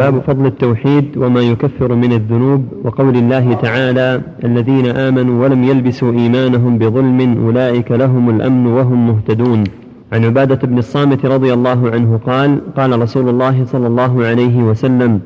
باب 0.00 0.20
فضل 0.20 0.46
التوحيد 0.46 1.16
وما 1.16 1.40
يكفر 1.40 1.94
من 1.94 2.12
الذنوب 2.12 2.64
وقول 2.84 3.16
الله 3.16 3.54
تعالى 3.54 4.20
الذين 4.44 4.86
آمنوا 4.86 5.42
ولم 5.42 5.64
يلبسوا 5.64 6.12
إيمانهم 6.12 6.78
بظلم 6.78 7.44
أولئك 7.46 7.92
لهم 7.92 8.30
الأمن 8.30 8.66
وهم 8.66 9.06
مهتدون. 9.06 9.64
عن 10.12 10.24
عبادة 10.24 10.66
بن 10.68 10.78
الصامت 10.78 11.26
رضي 11.26 11.52
الله 11.52 11.90
عنه 11.90 12.20
قال 12.26 12.60
قال 12.76 13.02
رسول 13.02 13.28
الله 13.28 13.64
صلى 13.64 13.86
الله 13.86 14.26
عليه 14.26 14.62
وسلم 14.62 15.20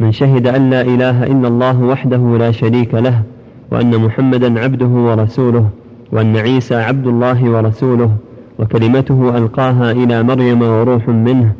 من 0.00 0.12
شهد 0.12 0.46
أن 0.46 0.70
لا 0.70 0.82
إله 0.82 1.24
إلا 1.24 1.48
الله 1.48 1.82
وحده 1.82 2.36
لا 2.38 2.50
شريك 2.50 2.94
له 2.94 3.22
وأن 3.70 3.98
محمدا 3.98 4.60
عبده 4.60 4.86
ورسوله 4.86 5.68
وأن 6.12 6.36
عيسى 6.36 6.74
عبد 6.74 7.06
الله 7.06 7.50
ورسوله 7.50 8.10
وكلمته 8.58 9.38
ألقاها 9.38 9.92
إلى 9.92 10.22
مريم 10.22 10.62
وروح 10.62 11.08
منه 11.08 11.52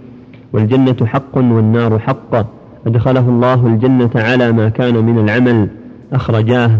والجنة 0.53 0.97
حق 1.07 1.37
والنار 1.37 1.99
حق. 1.99 2.56
أدخله 2.87 3.29
الله 3.29 3.67
الجنة 3.67 4.11
على 4.15 4.53
ما 4.53 4.69
كان 4.69 4.95
من 4.95 5.19
العمل 5.19 5.69
أخرجاه. 6.13 6.71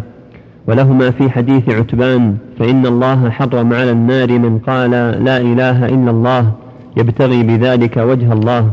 ولهما 0.69 1.11
في 1.11 1.31
حديث 1.31 1.69
عتبان 1.69 2.37
فإن 2.59 2.87
الله 2.87 3.31
حرم 3.31 3.73
على 3.73 3.91
النار 3.91 4.39
من 4.39 4.59
قال 4.59 4.91
لا 5.25 5.41
إله 5.41 5.87
إلا 5.87 6.11
الله 6.11 6.53
يبتغي 6.97 7.43
بذلك 7.43 7.97
وجه 7.97 8.33
الله. 8.33 8.71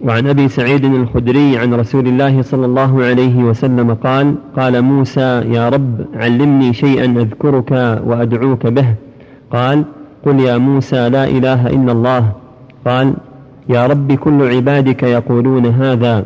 وعن 0.00 0.26
أبي 0.26 0.48
سعيد 0.48 0.84
الخدري 0.84 1.58
عن 1.58 1.74
رسول 1.74 2.06
الله 2.08 2.42
صلى 2.42 2.66
الله 2.66 3.04
عليه 3.04 3.44
وسلم 3.44 3.94
قال 3.94 4.34
قال 4.56 4.82
موسى 4.82 5.42
يا 5.50 5.68
رب 5.68 6.06
علمني 6.14 6.72
شيئا 6.72 7.04
أذكرك 7.04 8.00
وأدعوك 8.06 8.66
به. 8.66 8.86
قال 9.52 9.84
قل 10.26 10.40
يا 10.40 10.58
موسى 10.58 11.08
لا 11.08 11.24
إله 11.24 11.66
إلا 11.66 11.92
الله. 11.92 12.32
قال 12.86 13.14
يا 13.68 13.86
رب 13.86 14.12
كل 14.12 14.54
عبادك 14.54 15.02
يقولون 15.02 15.66
هذا. 15.66 16.24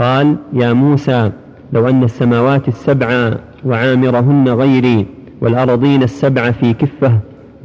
قال 0.00 0.36
يا 0.52 0.72
موسى 0.72 1.30
لو 1.72 1.88
أن 1.88 2.04
السماوات 2.04 2.68
السبع 2.68 3.32
وعامرهن 3.64 4.48
غيري 4.48 5.06
والأرضين 5.40 6.02
السبع 6.02 6.50
في 6.50 6.72
كفة 6.72 7.12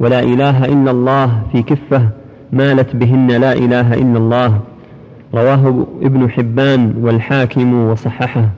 ولا 0.00 0.20
إله 0.20 0.64
إلا 0.64 0.90
الله 0.90 1.42
في 1.52 1.62
كفة 1.62 2.08
مالت 2.52 2.96
بهن 2.96 3.30
لا 3.30 3.52
إله 3.52 3.94
إلا 3.94 4.18
الله. 4.18 4.60
رواه 5.34 5.86
ابن 6.02 6.30
حبان 6.30 6.94
والحاكم 7.00 7.74
وصححه. 7.74 8.48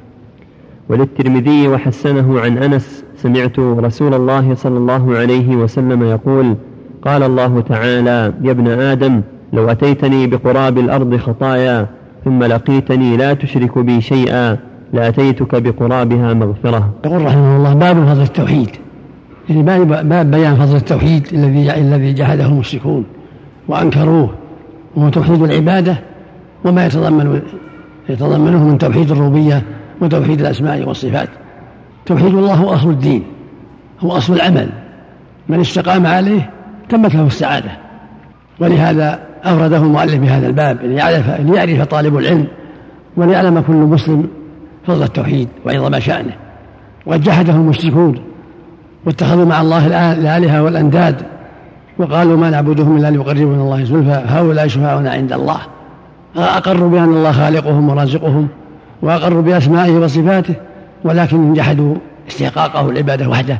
وللترمذي 0.89 1.69
وحسنه 1.69 2.41
عن 2.41 2.59
أنس 2.59 3.05
سمعت 3.17 3.59
رسول 3.59 4.15
الله 4.15 4.55
صلى 4.55 4.77
الله 4.77 5.17
عليه 5.17 5.57
وسلم 5.57 6.03
يقول 6.03 6.55
قال 7.03 7.23
الله 7.23 7.61
تعالى 7.61 8.33
يا 8.43 8.51
ابن 8.51 8.69
آدم 8.69 9.21
لو 9.53 9.71
أتيتني 9.71 10.27
بقراب 10.27 10.79
الأرض 10.79 11.17
خطايا 11.17 11.87
ثم 12.29 12.45
لقيتني 12.45 13.17
لا 13.17 13.35
تشرك 13.35 13.79
بي 13.79 14.01
شيئا 14.01 14.59
لأتيتك 14.93 15.55
بقرابها 15.55 16.35
مغفرة. 16.35 16.95
يقول 17.05 17.25
رحمه 17.25 17.57
الله 17.57 17.75
باب 17.75 17.97
فضل 18.07 18.23
التوحيد. 18.23 18.71
يعني 19.49 19.63
باب 19.63 20.31
بيان 20.31 20.57
فضل 20.57 20.77
التوحيد 20.77 21.27
الذي 21.33 21.75
الذي 21.75 22.13
جحده 22.13 22.47
المشركون 22.47 23.05
وأنكروه 23.69 24.31
وهو 24.97 25.09
توحيد 25.09 25.43
العبادة 25.43 25.97
وما 26.65 26.87
يتضمن 26.87 27.41
يتضمنه 28.09 28.65
من 28.65 28.79
توحيد 28.79 29.11
الربوبية 29.11 29.63
وتوحيد 30.01 30.41
الأسماء 30.41 30.89
والصفات. 30.89 31.29
توحيد 32.07 32.35
الله 32.35 32.55
هو 32.55 32.75
أصل 32.75 32.91
الدين 32.91 33.23
هو 34.01 34.13
أصل 34.13 34.33
العمل. 34.33 34.69
من 35.49 35.61
استقام 35.61 36.07
عليه 36.07 36.51
تمت 36.89 37.15
له 37.15 37.27
السعادة. 37.27 37.71
ولهذا 38.61 39.28
أورده 39.45 39.77
المؤلف 39.77 40.15
بهذا 40.15 40.47
الباب 40.47 40.83
ليعرف, 40.83 41.41
ليعرف 41.41 41.83
طالب 41.83 42.17
العلم 42.19 42.47
وليعلم 43.17 43.61
كل 43.61 43.73
مسلم 43.73 44.29
فضل 44.87 45.03
التوحيد 45.03 45.49
وعظم 45.67 46.01
شأنه. 46.01 46.33
وقد 47.07 47.23
جحده 47.23 47.53
المشركون 47.53 48.19
واتخذوا 49.07 49.45
مع 49.45 49.61
الله 49.61 49.87
الآلهة 50.13 50.63
والأنداد 50.63 51.17
وقالوا 51.99 52.37
ما 52.37 52.51
نعبدهم 52.51 52.97
إلا 52.97 53.11
ليقربونا 53.11 53.63
الله 53.63 53.85
زلفى 53.85 54.23
هؤلاء 54.27 54.69
شفاعنا 54.69 55.11
عند 55.11 55.33
الله. 55.33 55.61
أقروا 56.37 56.91
بأن 56.91 57.05
الله 57.05 57.33
خالقهم 57.33 57.89
ورازقهم 57.89 58.49
وأقروا 59.03 59.43
بأسمائه 59.43 59.93
وصفاته 59.93 60.55
ولكن 61.05 61.55
جحدوا 61.55 61.95
استحقاقه 62.29 62.91
العبادة 62.91 63.29
وحده 63.29 63.59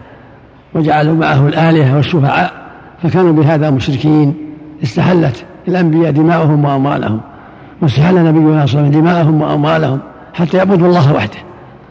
وجعلوا 0.75 1.15
معه 1.15 1.49
الآلهة 1.49 1.97
والشفعاء 1.97 2.53
فكانوا 3.03 3.33
بهذا 3.33 3.71
مشركين 3.71 4.35
استحلت 4.83 5.45
الأنبياء 5.69 6.11
دماؤهم 6.11 6.65
وأموالهم. 6.65 7.21
واستحل 7.83 8.15
نبينا 8.15 8.33
صلى 8.35 8.41
الله 8.45 8.61
عليه 8.61 8.65
وسلم 8.65 8.91
دماءهم 8.91 9.43
وأموالهم 9.43 9.99
حتى 10.35 10.57
يعبدوا 10.57 10.89
الله 10.89 11.15
وحده 11.15 11.39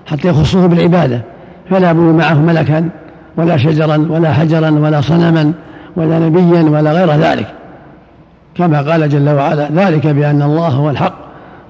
حتى 0.06 0.28
يخصوه 0.28 0.68
بالعبادة. 0.68 1.22
فلا 1.70 1.86
يعبدوا 1.88 2.14
معه 2.14 2.34
ملكا 2.34 2.90
ولا 3.38 3.58
شجرا 3.58 4.08
ولا 4.10 4.34
حجرا 4.34 4.70
ولا 4.70 5.02
صنما 5.02 5.54
ولا 5.96 6.20
نبيا 6.20 6.64
ولا 6.64 6.92
غير 6.92 7.12
ذلك. 7.12 7.48
كما 8.56 8.82
قال 8.82 9.10
جل 9.10 9.30
وعلا 9.30 9.70
ذلك 9.76 10.08
بأن 10.08 10.42
الله 10.42 10.68
هو 10.68 10.90
الحق 10.90 11.14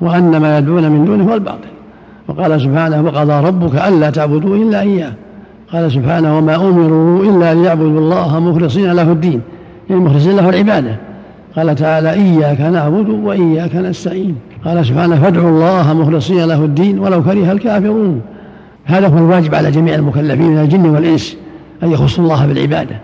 وأن 0.01 0.37
ما 0.37 0.57
يدعون 0.57 0.91
من 0.91 1.05
دونه 1.05 1.31
هو 1.31 1.33
الباطل. 1.33 1.67
وقال 2.27 2.61
سبحانه 2.61 3.01
وقضى 3.01 3.47
ربك 3.47 3.75
ألا 3.75 4.09
تعبدوا 4.09 4.55
إلا 4.55 4.81
إياه. 4.81 5.11
قال 5.73 5.91
سبحانه 5.91 6.37
وما 6.37 6.55
أمروا 6.55 7.23
إلا 7.23 7.53
ليعبدوا 7.53 7.99
الله 7.99 8.39
مخلصين 8.39 8.91
له 8.91 9.11
الدين 9.11 9.41
يعني 9.89 10.01
مخلصين 10.01 10.35
له 10.35 10.49
العبادة. 10.49 10.95
قال 11.57 11.75
تعالى 11.75 12.13
إياك 12.13 12.61
نعبد 12.61 13.09
وإياك 13.09 13.75
نستعين. 13.75 14.35
قال 14.65 14.85
سبحانه 14.85 15.15
فادعوا 15.15 15.49
الله 15.49 15.93
مخلصين 15.93 16.45
له 16.45 16.65
الدين 16.65 16.99
ولو 16.99 17.23
كره 17.23 17.51
الكافرون. 17.51 18.21
هذا 18.85 19.07
هو 19.07 19.17
الواجب 19.17 19.55
على 19.55 19.71
جميع 19.71 19.95
المكلفين 19.95 20.51
من 20.51 20.57
الجن 20.57 20.89
والإنس 20.89 21.37
أن 21.83 21.91
يخصوا 21.91 22.23
الله 22.23 22.45
بالعبادة. 22.45 22.95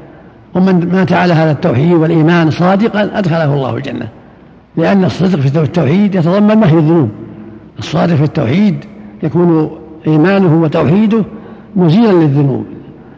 ومن 0.56 0.90
مات 0.92 1.14
على 1.14 1.34
هذا 1.34 1.52
التوحيد 1.52 1.94
والإيمان 1.94 2.52
صادقا 2.52 3.10
أدخله 3.14 3.54
الله 3.54 3.78
الجنة. 3.78 4.08
لأن 4.78 5.06
الصدق 5.06 5.40
في 5.40 5.60
التوحيد 5.60 6.16
يتضمن 6.16 6.60
نهي 6.60 6.78
الذنوب. 6.78 7.10
الصادق 7.80 8.16
في 8.16 8.24
التوحيد 8.24 8.76
يكون 9.24 9.70
إيمانه 10.08 10.62
وتوحيده 10.62 11.24
مزيلا 11.76 12.12
للذنوب. 12.12 12.66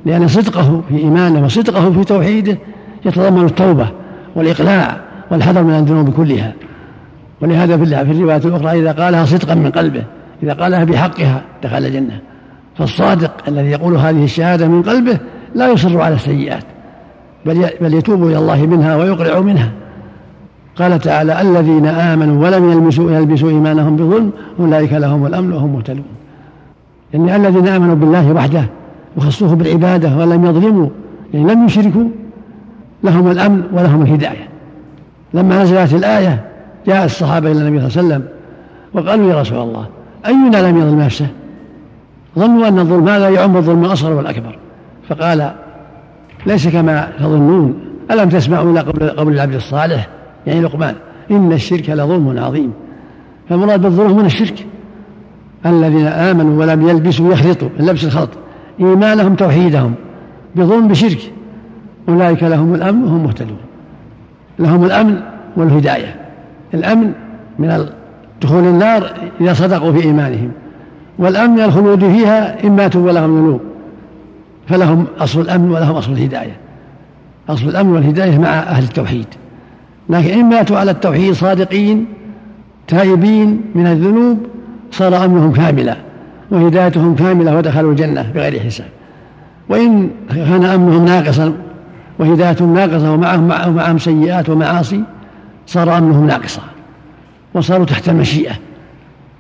لأن 0.05 0.27
صدقه 0.27 0.81
في 0.89 0.97
إيمانه 0.97 1.45
وصدقه 1.45 1.91
في 1.91 2.03
توحيده 2.03 2.57
يتضمن 3.05 3.45
التوبة 3.45 3.87
والإقلاع. 4.35 5.04
والحذر 5.31 5.63
من 5.63 5.73
الذنوب 5.73 6.09
كلها. 6.09 6.53
ولهذا 7.41 7.77
في 7.77 8.11
الرواية 8.11 8.37
الأخرى 8.37 8.79
إذا 8.79 8.91
قالها 8.91 9.25
صدقا 9.25 9.55
من 9.55 9.71
قلبه 9.71 10.03
إذا 10.43 10.53
قالها 10.53 10.83
بحقها 10.83 11.41
دخل 11.63 11.85
الجنة. 11.85 12.19
فالصادق 12.75 13.31
الذي 13.47 13.67
يقول 13.67 13.97
هذه 13.97 14.23
الشهادة 14.23 14.67
من 14.67 14.83
قلبه 14.83 15.19
لا 15.55 15.67
يصر 15.71 16.01
على 16.01 16.15
السيئات 16.15 16.63
بل 17.45 17.69
بل 17.81 17.93
يتوب 17.93 18.27
إلى 18.27 18.37
الله 18.37 18.65
منها 18.65 18.95
ويقلع 18.95 19.39
منها. 19.39 19.71
قال 20.75 20.99
تعالى 20.99 21.41
الذين 21.41 21.85
آمنوا 21.85 22.43
ولم 22.43 22.71
يلبسوا 22.71 23.11
يلبسوا 23.11 23.49
إيمانهم 23.49 23.95
بظلم 23.95 24.31
أولئك 24.59 24.93
لهم 24.93 25.25
الأمن 25.25 25.53
وهم 25.53 25.73
مهتدون. 25.73 26.05
يعني 27.13 27.35
الذين 27.35 27.67
آمنوا 27.67 27.95
بالله 27.95 28.31
وحده 28.31 28.65
وخصوه 29.17 29.55
بالعبادة 29.55 30.17
ولم 30.17 30.45
يظلموا 30.45 30.89
يعني 31.33 31.53
لم 31.53 31.65
يشركوا 31.65 32.07
لهم 33.03 33.31
الأمن 33.31 33.63
ولهم 33.73 34.01
الهداية. 34.01 34.54
لما 35.35 35.63
نزلت 35.63 35.93
الآية 35.93 36.45
جاء 36.87 37.05
الصحابة 37.05 37.51
إلى 37.51 37.67
النبي 37.67 37.89
صلى 37.89 38.01
الله 38.01 38.15
عليه 38.15 38.25
وسلم 38.25 38.35
وقالوا 38.93 39.29
يا 39.33 39.41
رسول 39.41 39.57
الله 39.57 39.87
أينا 40.25 40.69
لم 40.69 40.77
يظلم 40.77 41.01
نفسه؟ 41.01 41.27
ظنوا 42.39 42.67
أن 42.67 42.79
الظلم 42.79 43.09
هذا 43.09 43.29
يعم 43.29 43.57
الظلم 43.57 43.85
الأصغر 43.85 44.13
والأكبر. 44.13 44.59
فقال 45.09 45.51
ليس 46.45 46.67
كما 46.67 47.09
تظنون 47.19 47.79
ألم 48.11 48.29
تسمعوا 48.29 48.71
إلى 48.71 48.79
قبل, 48.79 49.09
قبل 49.09 49.33
العبد 49.33 49.55
الصالح؟ 49.55 50.07
يعني 50.47 50.61
لقمان 50.61 50.95
إن 51.31 51.53
الشرك 51.53 51.89
لظلم 51.89 52.39
عظيم. 52.39 52.73
فالمراد 53.49 53.81
بالظلم 53.81 54.17
من 54.17 54.25
الشرك. 54.25 54.65
الذين 55.65 56.07
آمنوا 56.07 56.59
ولم 56.59 56.89
يلبسوا 56.89 57.33
يخلطوا 57.33 57.69
اللبس 57.79 58.03
الخلط. 58.03 58.29
إيمانهم 58.79 59.35
توحيدهم. 59.35 59.93
بظلم 60.55 60.87
بشرك. 60.87 61.31
أولئك 62.09 62.43
لهم 62.43 62.75
الأمن 62.75 63.03
وهم 63.03 63.23
مهتدون. 63.23 63.57
لهم 64.59 64.85
الأمن 64.85 65.19
والهداية. 65.57 66.15
الأمن 66.73 67.13
من 67.59 67.85
دخول 68.41 68.63
النار 68.63 69.13
إذا 69.41 69.53
صدقوا 69.53 69.91
في 69.91 70.03
إيمانهم 70.03 70.51
والأمن 71.17 71.59
الخلود 71.59 71.99
فيها 71.99 72.63
إن 72.63 72.71
ماتوا 72.71 73.07
ولهم 73.07 73.37
ذنوب. 73.37 73.61
فلهم 74.67 75.05
أصل 75.19 75.41
الأمن 75.41 75.71
ولهم 75.71 75.95
أصل 75.95 76.11
الهداية. 76.11 76.55
أصل 77.49 77.69
الأمن 77.69 77.91
والهداية 77.91 78.37
مع 78.37 78.49
أهل 78.49 78.83
التوحيد. 78.83 79.27
لكن 80.09 80.29
إن 80.29 80.45
ماتوا 80.45 80.77
على 80.77 80.91
التوحيد 80.91 81.33
صادقين 81.33 82.05
تائبين 82.87 83.61
من 83.75 83.87
الذنوب 83.87 84.37
صار 84.91 85.25
أمنهم 85.25 85.51
كاملا 85.51 85.95
وهدايتهم 86.51 87.15
كاملة 87.15 87.57
ودخلوا 87.57 87.91
الجنة 87.91 88.31
بغير 88.35 88.59
حساب. 88.59 88.87
وإن 89.69 90.09
كان 90.29 90.65
أمنهم 90.65 91.05
ناقصا 91.05 91.53
وهدايتهم 92.19 92.73
ناقصة 92.73 93.11
ومعهم 93.11 93.47
معهم 93.75 93.97
سيئات 93.97 94.49
ومعاصي 94.49 95.03
صار 95.67 95.97
أمنهم 95.97 96.27
ناقصا 96.27 96.61
وصاروا 97.53 97.85
تحت 97.85 98.09
المشيئة. 98.09 98.53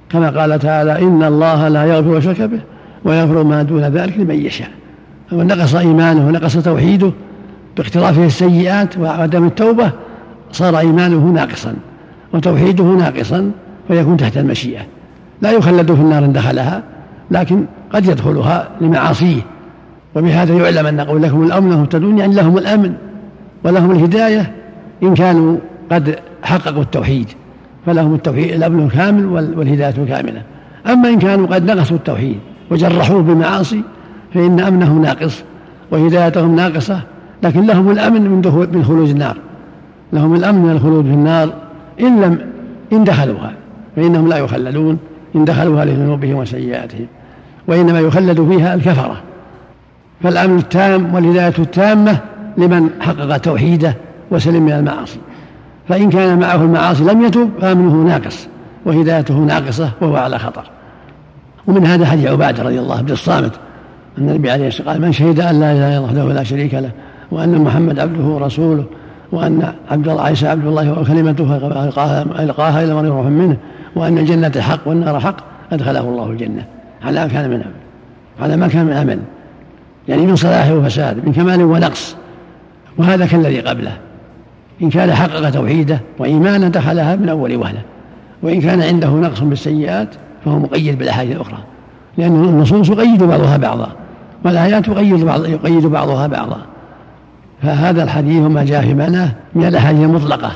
كما 0.09 0.29
قال 0.29 0.59
تعالى 0.59 0.99
إن 0.99 1.23
الله 1.23 1.67
لا 1.67 1.85
يغفر 1.85 2.19
شرك 2.21 2.41
به 2.41 2.59
ويغفر 3.03 3.43
ما 3.43 3.63
دون 3.63 3.81
ذلك 3.81 4.17
لمن 4.17 4.45
يشاء. 4.45 4.69
فمن 5.31 5.47
نقص 5.47 5.75
إيمانه 5.75 6.27
ونقص 6.27 6.57
توحيده 6.57 7.11
باقترافه 7.77 8.25
السيئات 8.25 8.97
وعدم 8.97 9.45
التوبة 9.45 9.91
صار 10.51 10.79
إيمانه 10.79 11.19
ناقصا 11.19 11.75
وتوحيده 12.33 12.83
ناقصا 12.83 13.51
فيكون 13.87 14.17
تحت 14.17 14.37
المشيئة. 14.37 14.81
لا 15.41 15.51
يخلد 15.51 15.93
في 15.93 16.01
النار 16.01 16.25
إن 16.25 16.33
دخلها 16.33 16.83
لكن 17.31 17.65
قد 17.93 18.05
يدخلها 18.05 18.69
لمعاصيه. 18.81 19.41
وبهذا 20.15 20.53
يعلم 20.53 20.85
أن 20.85 20.95
نقول 20.95 21.23
لكم 21.23 21.43
الأمن 21.43 21.69
مهتدون 21.69 22.17
يعني 22.17 22.35
لهم 22.35 22.57
الأمن 22.57 22.93
ولهم 23.63 23.91
الهداية 23.91 24.51
إن 25.03 25.13
كانوا 25.13 25.57
قد 25.91 26.19
حققوا 26.43 26.81
التوحيد 26.81 27.27
فلهم 27.85 28.15
التوحيد 28.15 28.51
الأمن 28.51 28.85
الكامل 28.85 29.25
والهداية 29.25 29.93
الكاملة. 29.97 30.41
أما 30.87 31.09
إن 31.09 31.19
كانوا 31.19 31.47
قد 31.47 31.71
نقصوا 31.71 31.97
التوحيد 31.97 32.39
وجرحوه 32.71 33.21
بالمعاصي 33.21 33.81
فإن 34.33 34.59
أمنه 34.59 34.93
ناقص 34.93 35.43
وهدايتهم 35.91 36.55
ناقصة 36.55 37.01
لكن 37.43 37.65
لهم 37.65 37.91
الأمن 37.91 38.21
من 38.21 38.41
دخول 38.41 38.67
من 38.71 38.83
خلود 38.83 39.09
النار. 39.09 39.37
لهم 40.13 40.35
الأمن 40.35 40.61
من 40.61 40.71
الخلود 40.71 41.05
في 41.05 41.11
النار 41.11 41.53
إن 41.99 42.21
لم 42.21 42.39
إن 42.93 43.03
دخلوها 43.03 43.53
فإنهم 43.95 44.27
لا 44.27 44.37
يخلدون 44.37 44.97
إن 45.35 45.45
دخلوها 45.45 45.85
لذنوبهم 45.85 46.35
وسيئاتهم 46.35 47.07
وإنما 47.67 47.99
يخلد 47.99 48.47
فيها 48.49 48.73
الكفرة. 48.75 49.21
فالأمن 50.23 50.57
التام 50.57 51.15
والهداية 51.15 51.53
التامة 51.59 52.17
لمن 52.57 52.89
حقق 53.01 53.37
توحيده 53.37 53.95
وسلم 54.31 54.63
من 54.63 54.71
المعاصي. 54.71 55.19
فإن 55.89 56.09
كان 56.09 56.39
معه 56.39 56.55
المعاصي 56.55 57.03
لم 57.03 57.25
يتب 57.25 57.49
فأمنه 57.61 57.93
ناقص 57.93 58.47
وهدايته 58.85 59.33
ناقصة 59.33 59.91
وهو 60.01 60.15
على 60.15 60.39
خطر. 60.39 60.63
ومن 61.67 61.85
هذا 61.85 62.05
حديث 62.05 62.27
عبادة 62.27 62.63
رضي 62.63 62.79
الله 62.79 63.01
بن 63.01 63.11
الصامت 63.11 63.51
أن 64.17 64.29
النبي 64.29 64.51
عليه 64.51 64.67
الصلاة 64.67 64.87
والسلام 64.87 65.07
من 65.07 65.11
شهد 65.11 65.39
أن 65.39 65.59
لا 65.59 65.71
إله 65.71 65.87
إلا 65.87 65.97
الله 65.97 66.03
وحده 66.03 66.33
لا 66.33 66.43
شريك 66.43 66.73
له 66.73 66.91
وأن 67.31 67.61
محمد 67.61 67.99
عبده 67.99 68.23
ورسوله 68.23 68.85
وأن 69.31 69.73
عبد 69.91 70.07
الله 70.07 70.23
عيسى 70.23 70.47
عبد 70.47 70.67
الله 70.67 70.99
وكلمته 70.99 71.57
ألقاها 72.39 72.83
إلى 72.83 72.95
من 72.95 73.05
يروح 73.05 73.25
منه 73.25 73.57
وأن 73.95 74.17
الجنة 74.17 74.61
حق 74.61 74.79
والنار 74.85 75.19
حق 75.19 75.35
أدخله 75.71 75.99
الله 75.99 76.29
الجنة. 76.29 76.65
على 77.03 77.21
ما 77.21 77.27
كان 77.27 77.49
من 77.49 77.55
عمل 77.55 77.73
على 78.41 78.57
ما 78.57 78.67
كان 78.67 78.85
من 78.85 78.93
عمل 78.93 79.19
يعني 80.07 80.25
من 80.25 80.35
صلاح 80.35 80.71
وفساد 80.71 81.25
من 81.25 81.33
كمال 81.33 81.63
ونقص. 81.63 82.15
وهذا 82.97 83.25
كالذي 83.25 83.59
قبله. 83.59 83.97
إن 84.81 84.89
كان 84.89 85.13
حقق 85.13 85.49
توحيده 85.49 86.01
وإيمانا 86.19 86.69
دخلها 86.69 87.15
من 87.15 87.29
أول 87.29 87.55
وهلة. 87.55 87.81
وإن 88.43 88.61
كان 88.61 88.81
عنده 88.81 89.09
نقص 89.09 89.39
بالسيئات 89.39 90.09
فهو 90.45 90.59
مقيد 90.59 90.97
بالأحاديث 90.97 91.35
الأخرى. 91.35 91.57
لأن 92.17 92.35
النصوص 92.35 92.89
يقيد 92.89 93.23
بعضها 93.23 93.57
بعضا 93.57 93.89
والآيات 94.45 94.87
يقيد 94.87 95.23
بعض 95.23 95.45
يقيد 95.45 95.85
بعضها 95.85 96.27
بعضا. 96.27 96.57
فهذا 97.63 98.03
الحديث 98.03 98.41
وما 98.43 98.63
جاء 98.63 98.81
في 98.81 98.93
معناه 98.93 99.31
من 99.55 99.65
الأحاديث 99.65 100.01
المطلقة. 100.01 100.51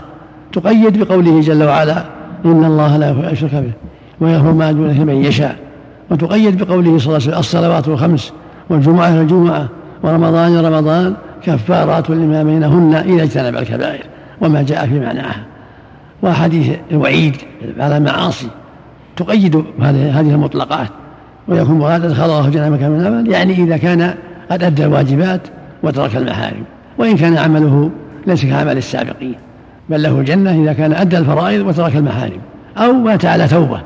تقيد 0.53 1.03
بقوله 1.03 1.41
جل 1.41 1.63
وعلا 1.63 2.03
إن 2.45 2.65
الله 2.65 2.97
لا 2.97 3.31
يشرك 3.31 3.55
به 3.55 3.71
ويغفر 4.21 4.51
ما 4.51 4.71
دون 4.71 5.05
من 5.05 5.25
يشاء. 5.25 5.55
وتقيد 6.11 6.63
بقوله 6.63 6.97
صلى 6.97 7.07
الله 7.07 7.13
عليه 7.13 7.27
وسلم 7.27 7.39
الصلوات 7.39 7.87
الخمس 7.87 8.33
والجمعة 8.69 9.09
إلى 9.09 9.21
الجمعة 9.21 9.67
ورمضان 10.03 10.59
إلى 10.59 10.67
رمضان 10.67 11.13
كفارات 11.43 12.09
لما 12.09 12.43
بينهن 12.43 12.95
إذا 12.95 13.23
اجتنب 13.23 13.57
الكبائر 13.57 14.03
وما 14.41 14.61
جاء 14.61 14.87
في 14.87 14.99
معناها. 14.99 15.43
وحديث 16.23 16.77
الوعيد 16.91 17.35
على 17.79 17.97
المعاصي 17.97 18.47
تقيد 19.15 19.63
هذه 19.81 20.19
المطلقات 20.19 20.87
ويكون 21.47 21.79
مراد 21.79 22.05
ادخل 22.05 22.25
الله 22.25 22.47
الجنه 22.47 22.69
مكان 22.69 22.91
من 22.91 23.01
العمل 23.01 23.31
يعني 23.31 23.53
إذا 23.53 23.77
كان 23.77 24.13
قد 24.51 24.63
أدى 24.63 24.85
الواجبات 24.85 25.41
وترك 25.83 26.15
المحارم. 26.15 26.63
وإن 26.97 27.17
كان 27.17 27.37
عمله 27.37 27.89
ليس 28.27 28.45
كعمل 28.45 28.77
السابقين 28.77 29.35
بل 29.89 30.03
له 30.03 30.19
الجنه 30.19 30.63
إذا 30.63 30.73
كان 30.73 30.93
أدى 30.93 31.17
الفرائض 31.17 31.67
وترك 31.67 31.95
المحارم. 31.95 32.39
أو 32.77 32.93
مات 32.93 33.25
على 33.25 33.47
توبة 33.47 33.81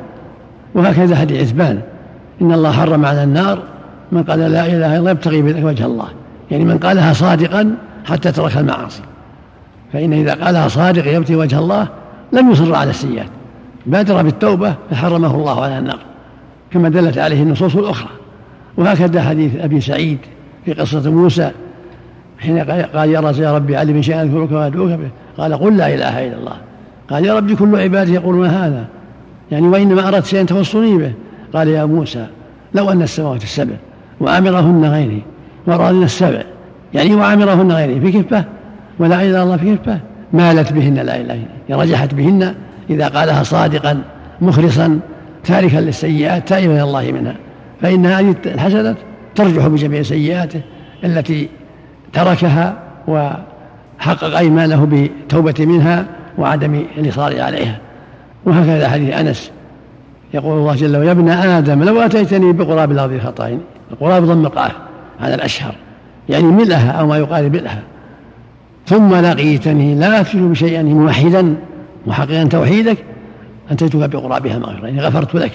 وهكذا 0.76 1.16
حديث 1.16 1.42
عثمان 1.42 1.80
إن 2.42 2.52
الله 2.52 2.72
حرم 2.72 3.06
على 3.06 3.24
النار 3.24 3.60
من 4.12 4.24
قال 4.24 4.40
لا 4.40 4.46
إله 4.46 4.76
إلا 4.76 4.98
الله 4.98 5.12
يبتغي 5.12 5.42
بذلك 5.42 5.66
وجه 5.66 5.86
الله. 5.86 6.08
يعني 6.52 6.66
من 6.66 6.78
قالها 6.78 7.14
صادقا 7.14 7.76
حتى 8.06 8.32
ترك 8.32 8.58
المعاصي. 8.58 9.02
فإن 9.94 10.14
إذا 10.14 10.34
قالها 10.34 10.68
صادق 10.68 11.16
يبتغي 11.16 11.36
وجه 11.36 11.60
الله 11.60 11.88
لم 12.32 12.52
يصر 12.52 12.76
على 12.76 12.90
السيئات. 12.90 13.30
بادر 13.86 14.22
بالتوبة 14.22 14.76
فحرمه 14.92 15.36
الله 15.36 15.64
على 15.64 15.78
النار. 15.80 16.00
كما 16.72 16.90
دلت 16.90 17.18
عليه 17.18 17.44
النصوص 17.44 17.76
الأخرى. 17.76 18.10
وهكذا 18.78 19.22
حديث 19.22 19.56
أبي 19.56 19.82
سعيد 19.82 20.18
في 20.66 20.74
قصة 20.74 21.12
موسى 21.12 21.52
حين 22.40 22.60
قال 22.96 23.10
يا 23.10 23.20
رسول 23.20 23.44
يا 23.44 23.56
ربي 23.56 23.76
علمني 23.76 24.04
شيئا 24.04 24.24
أذكرك 24.24 24.52
وأدعوك 24.52 24.90
به. 24.90 25.10
قال 25.38 25.54
قل 25.54 25.78
لا 25.78 25.94
إله 25.94 26.28
إلا 26.28 26.38
الله. 26.38 26.58
قال 27.10 27.26
يا 27.26 27.36
ربي 27.36 27.56
كل 27.56 27.80
عبادي 27.80 28.14
يقولون 28.14 28.46
هذا. 28.46 28.86
يعني 29.52 29.68
وإنما 29.68 30.08
أردت 30.08 30.26
شيئا 30.26 30.44
توصني 30.44 30.98
به. 30.98 31.14
قال 31.54 31.68
يا 31.68 31.86
موسى 31.86 32.28
لو 32.74 32.92
أن 32.92 33.02
السماوات 33.02 33.44
السبع 33.44 33.76
وأمرهن 34.24 34.86
غيري 34.86 35.22
ورادنا 35.68 36.06
السبع. 36.06 36.42
يعني 36.94 37.16
وعمرهن 37.16 37.72
غيره 37.72 38.00
في 38.00 38.12
كفة 38.12 38.46
ولا 39.00 39.16
إله 39.16 39.30
إلا 39.30 39.44
الله 39.44 39.58
في 39.58 39.76
كفة. 39.76 40.00
مالت 40.34 40.74
بهن 40.74 40.94
لا 40.94 41.02
إله 41.02 41.22
إلا 41.22 41.34
الله 41.70 41.84
رجحت 41.84 42.14
بهن 42.14 42.54
إذا 42.90 43.08
قالها 43.08 43.44
صادقا 43.44 44.02
مخلصا 44.42 45.00
تاركا 45.44 45.78
للسيئات 45.78 46.48
تائبا 46.48 46.74
إلى 46.74 46.84
الله 46.84 47.12
منها. 47.12 47.36
فإن 47.82 48.06
هذه 48.06 48.36
الحسنات 48.46 48.96
ترجح 49.36 49.68
بجميع 49.68 50.02
سيئاته 50.02 50.62
التي 51.04 51.50
تركها 52.14 52.74
وحقق 53.08 54.38
أيمانه 54.38 54.88
بتوبة 54.92 55.56
منها 55.60 56.06
وعدم 56.38 56.84
الإصرار 56.98 57.42
عليها. 57.42 57.78
وهكذا 58.46 58.90
حديث 58.90 59.14
أنس. 59.14 59.52
يقول 60.34 60.58
الله 60.58 60.76
جل 60.76 60.96
وعلا 60.96 61.06
يا 61.06 61.12
ابن 61.12 61.30
آدم 61.30 61.84
لو 61.84 62.02
أتيتني 62.02 62.54
بقراب 62.54 62.92
الأرض 62.92 63.20
خطأين 63.26 63.60
القراب 63.94 64.24
ضم 64.24 64.46
القاف 64.46 64.72
على 65.22 65.36
الأشهر. 65.36 65.76
يعني 66.30 66.44
ملأها 66.44 66.92
أو 66.92 67.08
ما 67.08 67.18
يقارب 67.18 67.56
ملأها 67.56 67.82
ثم 68.88 69.16
لقيتني 69.16 69.96
لا 69.96 70.22
أشرك 70.22 70.42
بشيئا 70.42 70.84
موحدا 70.84 71.56
محققا 72.08 72.44
توحيدك 72.44 72.98
أتيتك 73.72 74.10
بقرابها 74.10 74.58
مغفرة 74.60 74.88
يعني 74.88 75.02
غفرت 75.02 75.36
لك. 75.36 75.52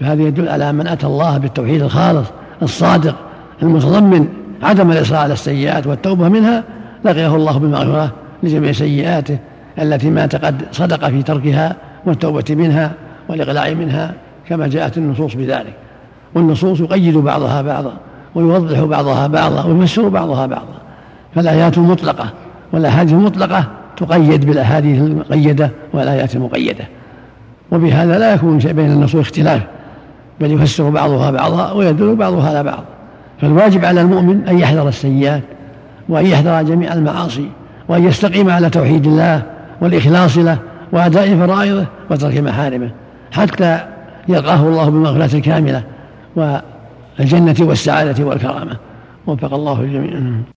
فهذا 0.00 0.22
يدل 0.22 0.48
على 0.48 0.72
من 0.72 0.86
أتى 0.86 1.06
الله 1.06 1.38
بالتوحيد 1.38 1.82
الخالص 1.82 2.26
الصادق 2.62 3.14
المتضمن. 3.62 4.28
عدم 4.62 4.92
الإصرار 4.92 5.20
على 5.20 5.32
السيئات 5.32 5.86
والتوبة 5.86 6.28
منها 6.28 6.64
لقيه 7.04 7.36
الله 7.36 7.58
بالمغفرة 7.58 8.12
لجميع 8.42 8.72
سيئاته 8.72 9.38
التي 9.78 10.10
مات 10.10 10.36
قد 10.36 10.62
صدق 10.72 11.08
في 11.08 11.22
تركها 11.22 11.76
والتوبة 12.06 12.44
منها 12.50 12.92
والإقلاع 13.28 13.74
منها 13.74 14.14
كما 14.48 14.68
جاءت 14.68 14.98
النصوص 14.98 15.34
بذلك. 15.34 15.72
والنصوص 16.34 16.80
يقيد 16.80 17.16
بعضها 17.16 17.62
بعضا 17.62 17.92
ويوضح 18.34 18.80
بعضها 18.80 19.26
بعضا 19.26 19.64
ويفسر 19.64 20.08
بعضها 20.08 20.46
بعضا. 20.46 20.78
فالآيات 21.34 21.78
المطلقة 21.78 22.30
والأحاديث 22.72 23.12
المطلقة 23.12 23.64
تقيد 23.96 24.46
بالأحاديث 24.46 25.02
المقيدة 25.02 25.70
والآيات 25.92 26.36
المقيدة. 26.36 26.84
وبهذا 27.72 28.18
لا 28.18 28.34
يكون 28.34 28.58
بين 28.58 28.92
النصوص 28.92 29.20
اختلاف 29.20 29.62
بل 30.40 30.52
يفسر 30.52 30.90
بعضها 30.90 31.30
بعضا 31.30 31.72
ويدل 31.72 32.16
بعضها 32.16 32.48
على 32.48 32.62
بعض. 32.62 32.84
فالواجب 33.40 33.84
على 33.84 34.00
المؤمن 34.00 34.48
أن 34.48 34.58
يحذر 34.58 34.88
السيئات 34.88 35.42
وأن 36.08 36.26
يحذر 36.26 36.62
جميع 36.62 36.92
المعاصي 36.92 37.48
وأن 37.88 38.04
يستقيم 38.04 38.50
على 38.50 38.70
توحيد 38.70 39.06
الله 39.06 39.42
والإخلاص 39.80 40.38
له 40.38 40.58
وأداء 40.92 41.36
فرائضه 41.36 41.86
وترك 42.10 42.38
محارمه 42.38 42.90
حتى 43.32 43.78
يلقاه 44.28 44.60
الله 44.60 44.84
بالمغفرة 44.84 45.36
الكاملة 45.36 45.82
الجنة 47.20 47.56
والسعادة 47.60 48.24
والكرامة. 48.24 48.76
وفق 49.26 49.54
الله 49.54 49.80
الجميع. 49.80 50.40